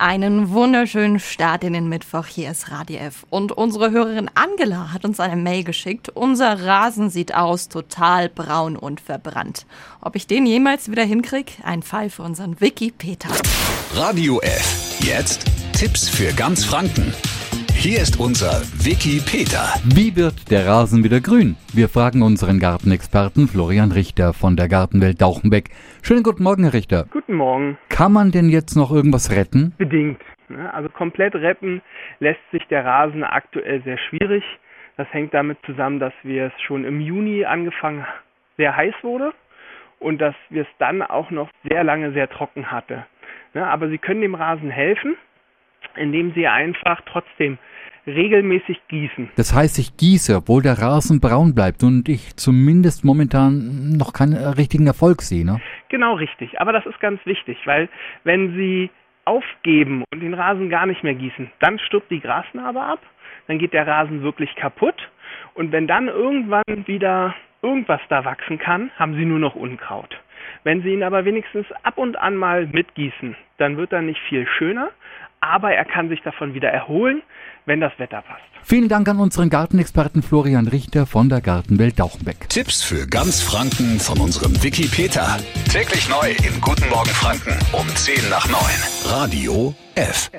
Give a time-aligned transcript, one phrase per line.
[0.00, 2.24] Einen wunderschönen Start in den Mittwoch.
[2.24, 3.26] Hier ist Radio F.
[3.28, 6.08] Und unsere Hörerin Angela hat uns eine Mail geschickt.
[6.08, 9.66] Unser Rasen sieht aus total braun und verbrannt.
[10.00, 11.58] Ob ich den jemals wieder hinkrieg?
[11.64, 13.28] Ein Fall für unseren Wiki Peter.
[13.92, 14.98] Radio F.
[15.00, 15.44] Jetzt
[15.74, 17.12] Tipps für ganz Franken.
[17.82, 19.72] Hier ist unser Wiki Peter.
[19.96, 21.56] Wie wird der Rasen wieder grün?
[21.72, 25.70] Wir fragen unseren Gartenexperten Florian Richter von der Gartenwelt Dauchenbeck.
[26.02, 27.06] Schönen guten Morgen, Herr Richter.
[27.10, 27.78] Guten Morgen.
[27.88, 29.72] Kann man denn jetzt noch irgendwas retten?
[29.78, 30.20] Bedingt.
[30.50, 30.72] ne?
[30.74, 31.80] Also komplett retten
[32.18, 34.44] lässt sich der Rasen aktuell sehr schwierig.
[34.98, 38.04] Das hängt damit zusammen, dass wir es schon im Juni angefangen
[38.58, 39.32] sehr heiß wurde
[40.00, 43.06] und dass wir es dann auch noch sehr lange sehr trocken hatte.
[43.54, 45.16] Ne, Aber Sie können dem Rasen helfen,
[45.96, 47.58] indem Sie einfach trotzdem
[48.06, 49.30] regelmäßig gießen.
[49.36, 54.34] Das heißt, ich gieße, obwohl der Rasen braun bleibt und ich zumindest momentan noch keinen
[54.34, 55.44] richtigen Erfolg sehe.
[55.44, 55.60] Ne?
[55.88, 56.60] Genau richtig.
[56.60, 57.88] Aber das ist ganz wichtig, weil
[58.24, 58.90] wenn Sie
[59.24, 63.00] aufgeben und den Rasen gar nicht mehr gießen, dann stirbt die Grasnarbe ab,
[63.46, 64.96] dann geht der Rasen wirklich kaputt
[65.54, 70.18] und wenn dann irgendwann wieder irgendwas da wachsen kann, haben Sie nur noch Unkraut.
[70.64, 74.46] Wenn Sie ihn aber wenigstens ab und an mal mitgießen, dann wird er nicht viel
[74.46, 74.90] schöner,
[75.40, 77.22] aber er kann sich davon wieder erholen,
[77.66, 78.42] wenn das Wetter passt.
[78.62, 82.48] Vielen Dank an unseren Gartenexperten Florian Richter von der Gartenwelt Dauchenbeck.
[82.48, 85.38] Tipps für ganz Franken von unserem Wiki Peter.
[85.70, 88.58] Täglich neu in Guten Morgen Franken um 10 nach 9.
[89.12, 90.30] Radio F.